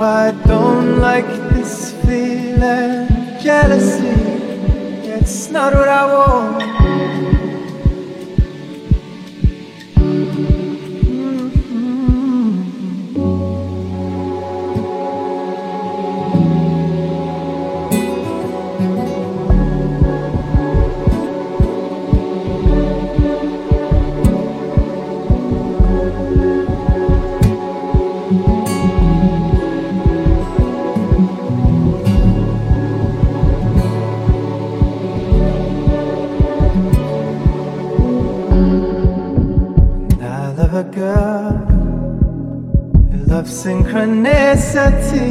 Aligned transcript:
I 0.00 0.30
don't 0.46 1.00
like 1.00 1.26
this 1.50 1.92
feeling, 2.04 3.08
jealousy. 3.40 4.06
It's 5.10 5.50
not 5.50 5.74
what 5.74 5.88
I 5.88 6.06
want. 6.06 7.37
synchronicity. 43.68 45.28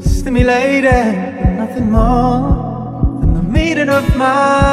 Stimulated, 0.00 1.12
nothing 1.58 1.90
more 1.90 3.20
than 3.20 3.34
the 3.34 3.42
meeting 3.42 3.90
of 3.90 4.16
my. 4.16 4.67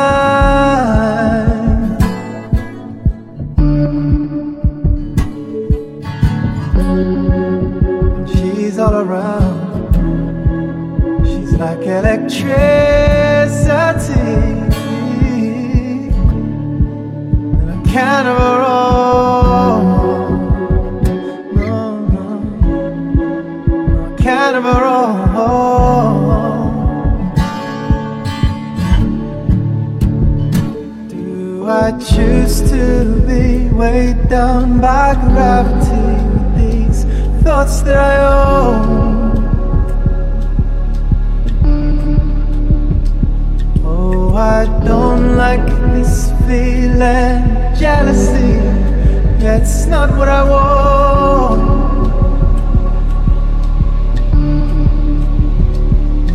That's 49.45 49.86
not 49.86 50.09
what 50.18 50.27
I 50.27 50.42
want. 50.44 51.62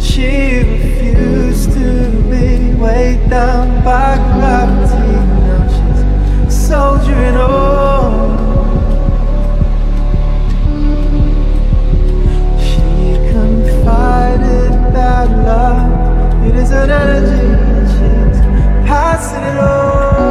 She 0.00 0.60
refused 0.60 1.72
to 1.72 2.12
be 2.30 2.72
weighed 2.80 3.28
down 3.28 3.82
by 3.82 4.14
gravity. 4.14 5.10
Now 5.42 5.66
she's 5.74 6.54
soldiering 6.68 7.34
on. 7.34 8.38
She 12.62 12.78
confided 13.32 14.72
that 14.94 15.28
love 15.48 16.46
it 16.46 16.54
is 16.54 16.70
an 16.70 16.90
energy, 16.90 17.44
and 17.74 17.88
she's 17.90 18.38
passing 18.88 19.42
it 19.42 19.58
on. 19.58 20.29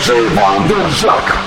DJ 0.00 0.30
Van 0.34 0.66
the 0.66 0.90
Zak. 0.92 1.39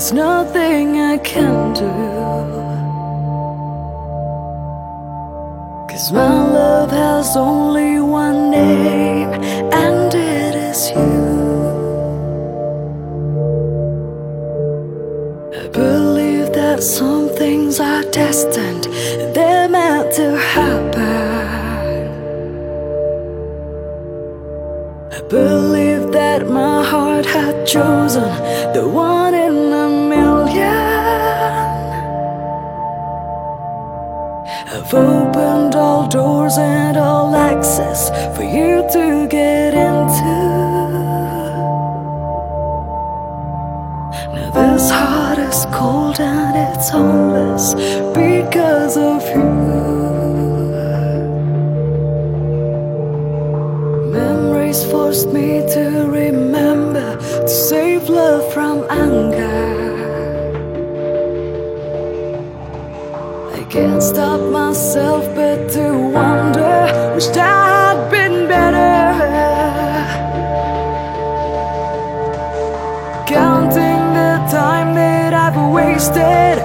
There's 0.00 0.12
nothing 0.14 0.98
I 0.98 1.18
can 1.18 1.74
do. 1.74 1.90
Cause 5.90 6.10
my 6.10 6.36
love 6.58 6.90
has 6.90 7.36
only 7.36 8.00
one 8.00 8.50
name, 8.50 9.28
and 9.84 10.14
it 10.14 10.54
is 10.54 10.90
you. 10.92 11.20
I 15.64 15.68
believe 15.68 16.54
that 16.54 16.82
some 16.82 17.28
things 17.36 17.78
are 17.78 18.04
destined, 18.04 18.84
they're 19.34 19.68
meant 19.68 20.14
to 20.14 20.38
happen. 20.38 21.10
I 25.12 25.20
believe 25.28 26.10
that 26.12 26.48
my 26.48 26.82
heart 26.84 27.26
had 27.26 27.66
chosen 27.66 28.30
the 28.72 28.88
one 28.88 29.09
I've 34.92 34.96
opened 34.96 35.76
all 35.76 36.08
doors 36.08 36.58
and 36.58 36.96
all 36.96 37.32
access 37.36 38.10
for 38.36 38.42
you 38.42 38.82
to 38.90 39.28
get 39.28 39.72
into. 39.72 40.36
Now 44.34 44.50
this 44.50 44.90
heart 44.90 45.38
is 45.38 45.64
cold 45.72 46.18
and 46.18 46.56
it's 46.56 46.88
homeless 46.88 47.74
because 48.12 48.96
of 48.96 49.22
you. 49.28 49.70
Memories 54.10 54.82
forced 54.90 55.28
me 55.28 55.60
to 55.74 56.08
remember 56.10 57.16
to 57.16 57.48
save 57.48 58.08
love 58.08 58.52
from 58.52 58.69
can't 63.70 64.02
stop 64.02 64.40
myself 64.50 65.24
but 65.36 65.70
to 65.70 65.92
wonder, 66.12 67.12
wished 67.14 67.36
I 67.36 67.94
had 67.94 68.10
been 68.10 68.48
better. 68.48 68.90
Counting 73.26 74.02
the 74.18 74.32
time 74.50 74.94
that 74.96 75.32
I've 75.32 75.72
wasted 75.72 76.59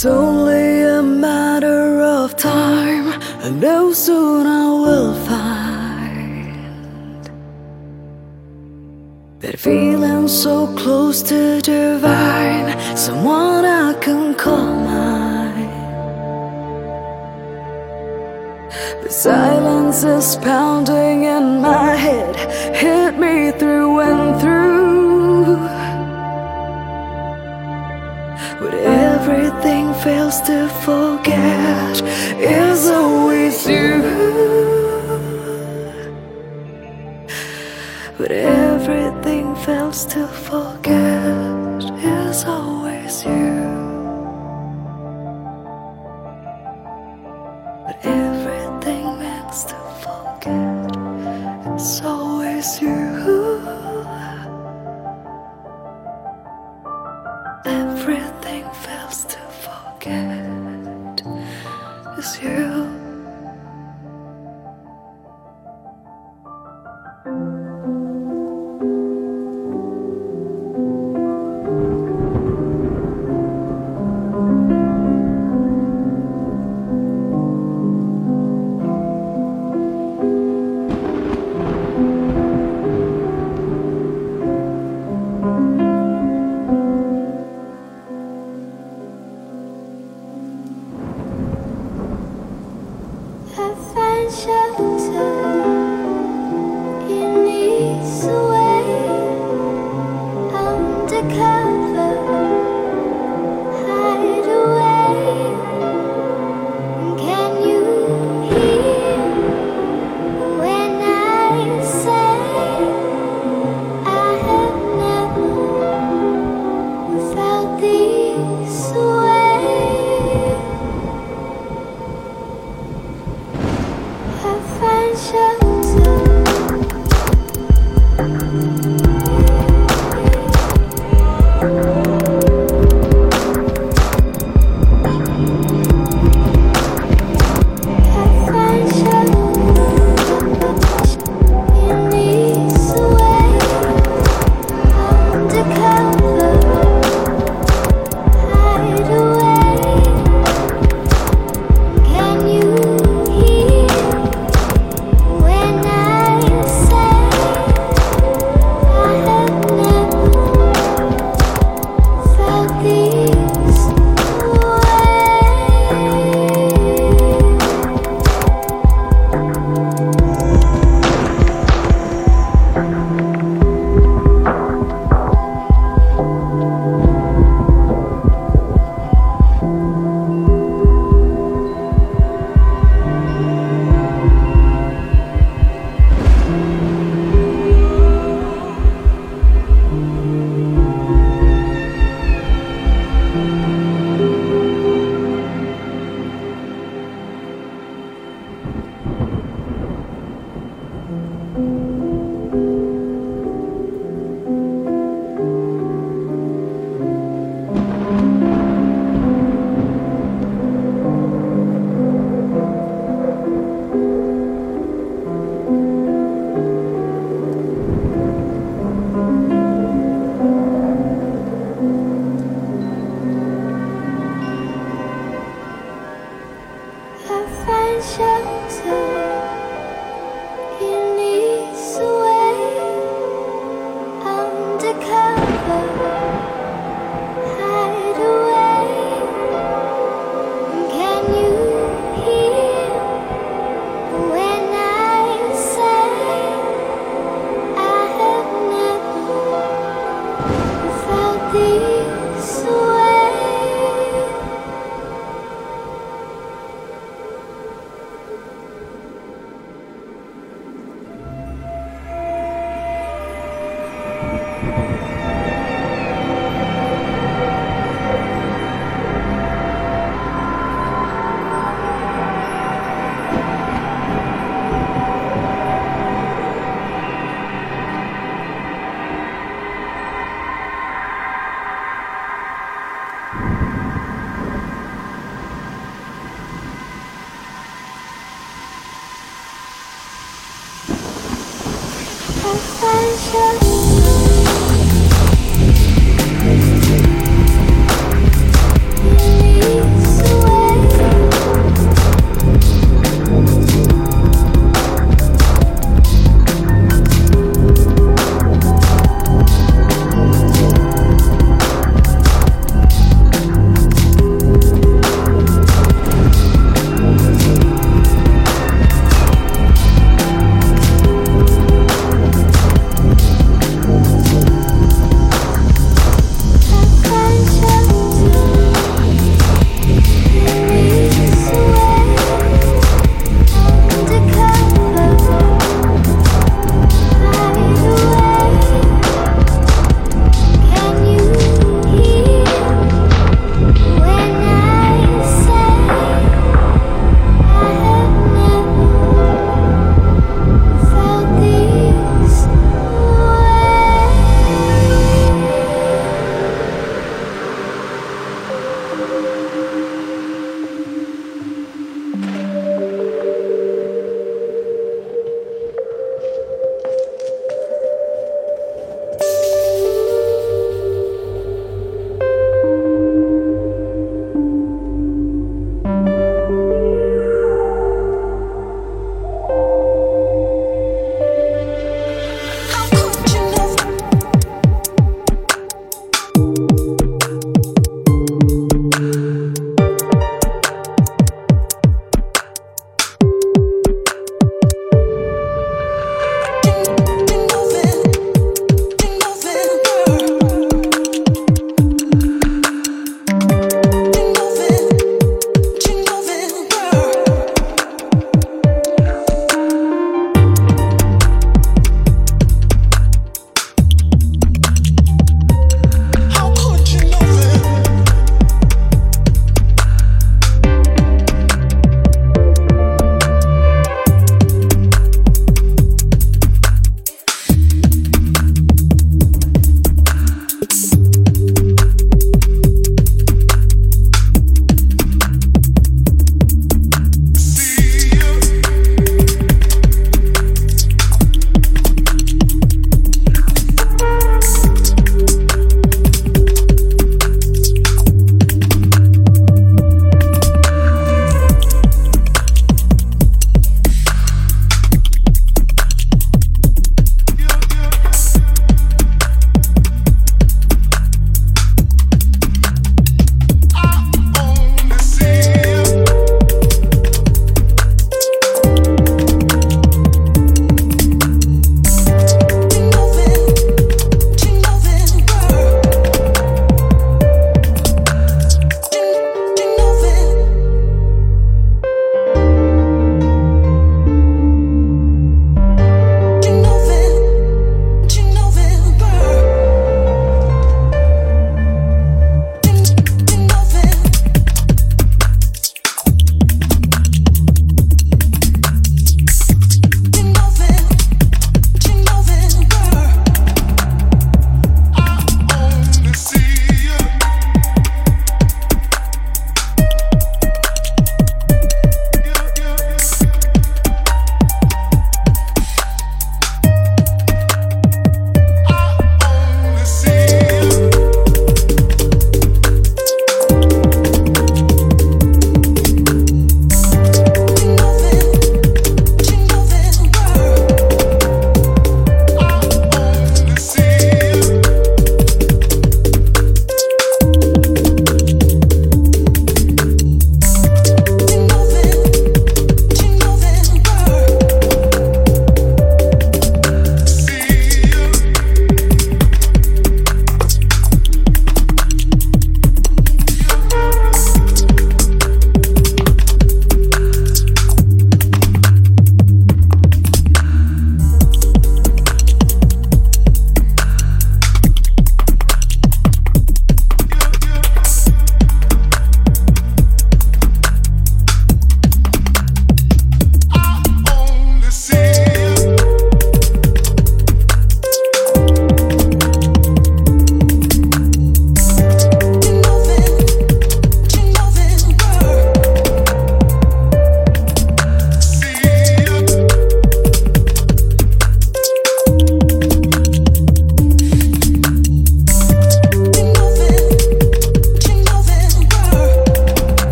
It's 0.00 0.06
only 0.06 0.80
a 0.80 1.02
matter 1.02 2.00
of 2.00 2.34
time. 2.34 3.20
and 3.44 3.60
know 3.60 3.92
soon 3.92 4.46
I 4.46 4.64
will 4.84 5.14
find 5.26 7.30
that 9.40 9.58
feeling 9.58 10.26
so 10.26 10.74
close 10.74 11.20
to 11.24 11.60
divine, 11.60 12.96
someone 12.96 13.66
I 13.66 13.92
can 14.00 14.34
call 14.34 14.72
mine. 14.90 15.68
The 19.02 19.10
silence 19.10 20.02
is 20.02 20.36
pounding 20.36 21.24
in 21.24 21.60
my 21.60 21.94
head, 21.94 22.36
hit 22.74 23.18
me 23.18 23.50
through 23.50 24.00
and 24.00 24.40
through. 24.40 24.49
Fails 30.02 30.40
to 30.40 30.66
forget 30.84 32.00
is 32.40 32.88
always 32.88 33.66
you. 33.66 34.00
But 38.16 38.30
everything 38.30 39.54
fails 39.56 40.06
to 40.06 40.26
forget 40.26 41.49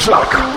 Zaka. 0.00 0.49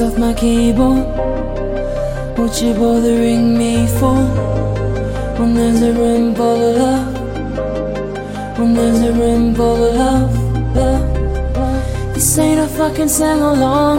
off 0.00 0.18
my 0.18 0.32
cable 0.32 0.96
What 2.36 2.60
you 2.62 2.74
bothering 2.74 3.56
me 3.56 3.86
for? 3.98 4.16
When 5.38 5.54
there's 5.54 5.82
a 5.82 5.92
room 5.92 6.34
full 6.34 6.62
of 6.68 6.76
love 6.76 8.58
When 8.58 8.74
there's 8.74 9.00
a 9.02 9.12
room 9.12 9.54
full 9.54 9.84
of 9.84 9.94
love, 9.94 10.76
love, 10.76 11.56
love. 11.56 12.14
This 12.14 12.38
ain't 12.38 12.60
a 12.60 12.66
fucking 12.66 13.08
sing-along 13.08 13.98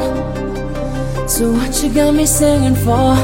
So 1.29 1.51
what 1.51 1.83
you 1.83 1.93
got 1.93 2.13
me 2.13 2.25
singing 2.25 2.75
for? 2.75 3.15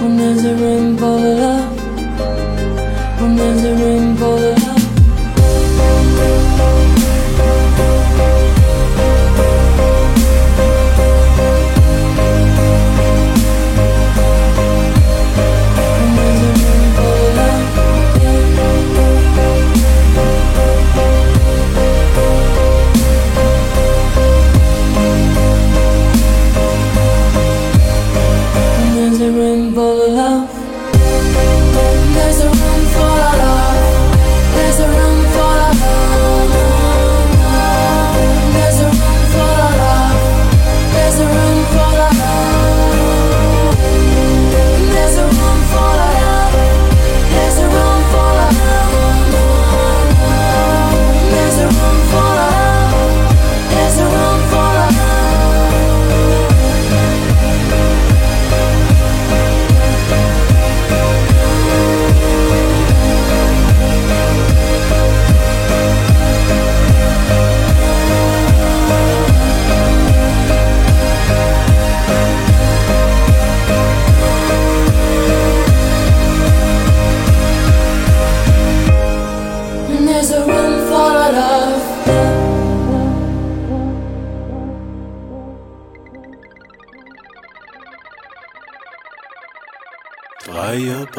When 0.00 0.16
there's 0.16 0.44
a 0.44 0.54
room 0.56 0.96
full 0.96 1.18
of 1.18 1.38
love 1.38 3.20
When 3.20 3.36
there's 3.36 3.64
a 3.64 3.74
room 3.74 4.16
full 4.16 4.52
of 4.52 4.62
love 4.62 4.87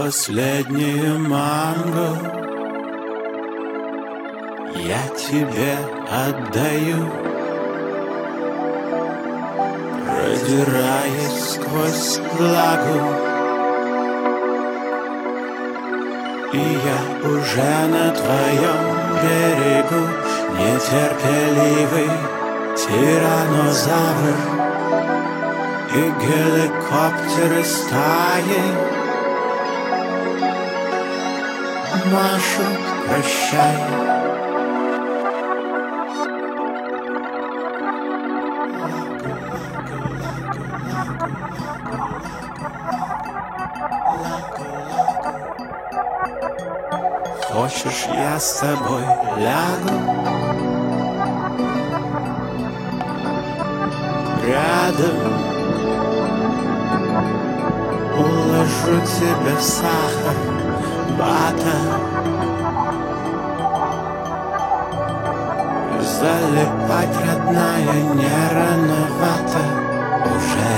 последнее 0.10 1.14
манго. 1.20 2.10
Я 4.74 5.04
тебе 5.16 5.74
отдаю 6.26 7.02
Продираясь 10.08 11.44
сквозь 11.52 12.20
влагу. 12.34 13.00
И 16.54 16.66
я 16.92 17.30
уже 17.30 17.74
на 17.94 18.10
твоем 18.20 18.84
берегу 19.22 20.04
Нетерпеливый 20.58 22.12
тиранозавр. 22.82 24.40
И 25.94 26.02
геликоптеры 26.24 27.64
стаи 27.64 28.99
Маша, 32.12 32.66
прощай. 33.08 33.76
Хочешь, 47.44 48.08
я 48.12 48.40
с 48.40 48.60
тобой 48.60 49.04
лягу? 49.38 49.96
Рядом. 54.48 55.18
Уложу 58.18 59.00
тебя 59.06 59.56
в 59.56 59.62
сахар 59.62 60.59
виновата 61.20 61.76
Залипать, 66.20 67.16
родная, 67.26 68.00
не 68.14 68.38
рановато. 68.54 69.64
Уже. 70.36 70.76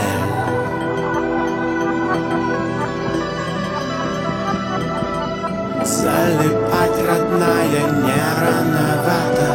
Залипать, 5.83 6.99
родная, 7.07 7.83
не 8.03 8.21
рановато. 8.41 9.49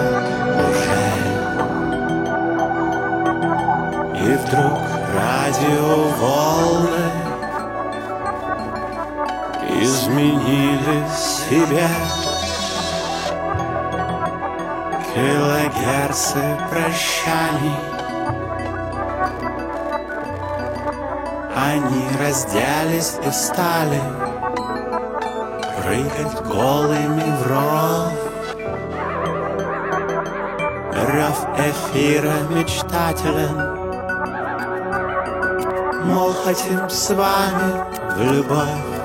Уже. 0.70 1.08
И 4.24 4.26
вдруг 4.36 4.80
радиоволны 5.14 7.04
изменили 10.16 11.04
себя. 11.14 11.88
Килогерцы 15.14 16.42
прощаний 16.70 17.76
Они 21.54 22.04
разделись 22.20 23.16
и 23.26 23.30
стали 23.30 24.00
Прыгать 25.82 26.42
голыми 26.44 27.36
в 27.36 27.46
ров. 27.46 28.12
Рев 31.12 31.46
эфира 31.58 32.40
мечтателен. 32.50 33.56
Мол, 36.04 36.32
хотим 36.44 36.90
с 36.90 37.10
вами 37.10 37.84
в 38.16 38.32
любовь. 38.32 38.95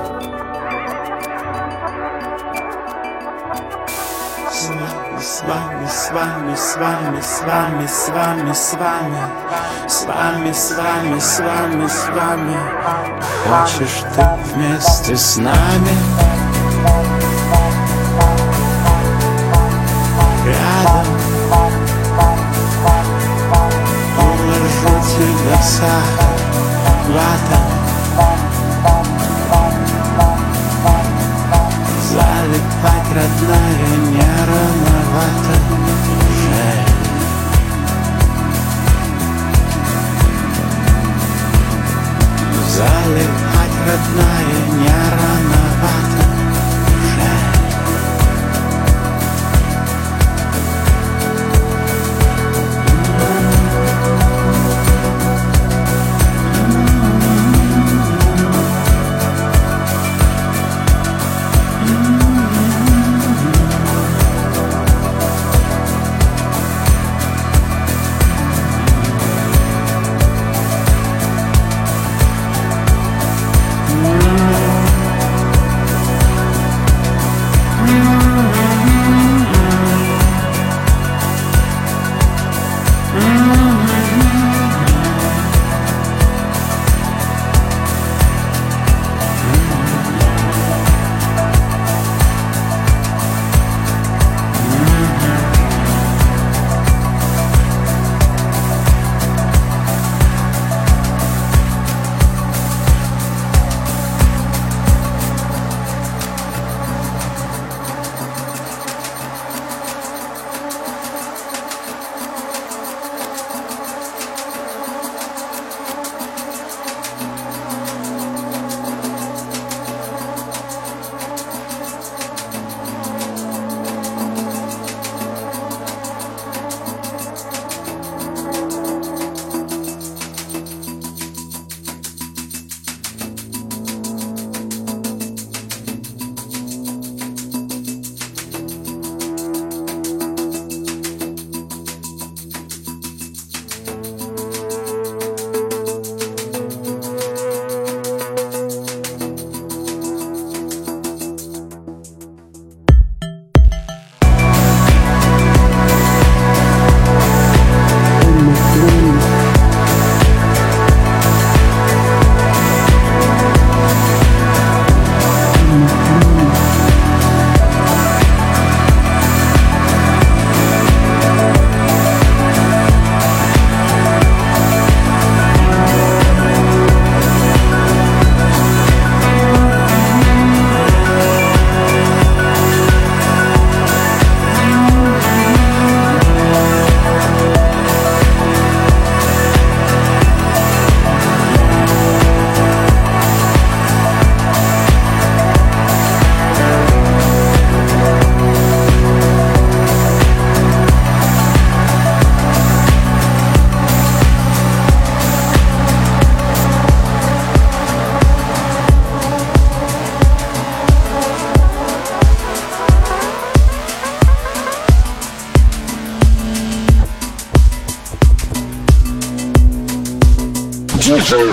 Вами, 6.12 6.56
с 6.56 6.76
вами, 6.76 7.22
с 7.22 7.42
вами, 7.42 7.88
с 7.88 8.10
вами, 8.10 8.54
с 8.54 8.74
вами, 8.74 9.26
с 9.88 10.06
вами, 10.06 10.52
с 10.52 10.76
вами, 10.76 11.20
с 11.20 11.40
вами, 11.40 11.88
с 11.88 12.08
вами. 12.10 12.58
Хочешь 13.48 14.04
ты 14.16 14.24
вместе 14.54 15.16
с 15.16 15.38
нами? 15.38 15.96
Рядом 20.46 21.08
уложу 24.18 24.96
тебя 25.14 25.58
в 25.58 25.64
сахар, 25.64 26.38
вата. 27.08 27.62
Залипать, 32.12 33.08
родная, 33.16 33.98
не 34.12 34.22
рановато 34.22 35.81
Залипать, 42.72 43.76
родная, 43.86 44.80
не 44.80 44.88
рановато 44.88 45.61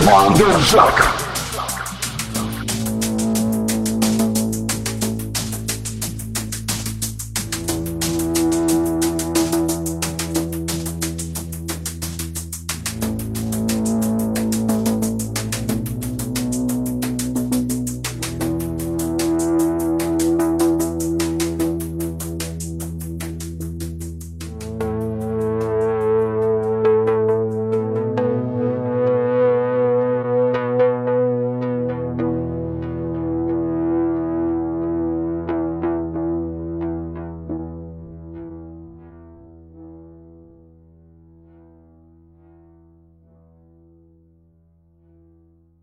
Команда 0.09 0.59
Жака. 0.61 1.08